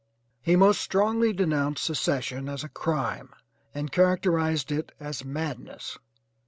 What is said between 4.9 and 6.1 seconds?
as madness.